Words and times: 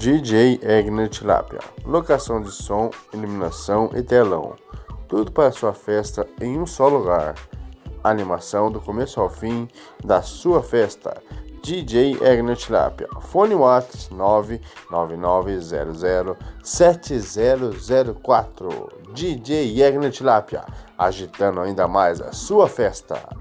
DJ 0.00 0.58
Egner 0.64 1.10
Tilápia. 1.10 1.58
Locação 1.84 2.40
de 2.40 2.50
som, 2.50 2.88
iluminação 3.12 3.90
e 3.94 4.00
telão. 4.02 4.54
Tudo 5.06 5.30
para 5.30 5.52
sua 5.52 5.74
festa 5.74 6.26
em 6.40 6.58
um 6.58 6.64
só 6.64 6.88
lugar. 6.88 7.34
Animação 8.02 8.72
do 8.72 8.80
começo 8.80 9.20
ao 9.20 9.28
fim 9.28 9.68
da 10.02 10.22
sua 10.22 10.62
festa. 10.62 11.22
DJ 11.62 12.16
Egner 12.22 12.56
Tilápia. 12.56 13.06
Fone 13.20 13.54
Whats 13.54 14.08
999007004. 16.64 18.16
DJ 19.12 19.82
Egner 19.82 20.10
Tilápia, 20.10 20.64
agitando 20.96 21.60
ainda 21.60 21.86
mais 21.86 22.22
a 22.22 22.32
sua 22.32 22.66
festa. 22.70 23.39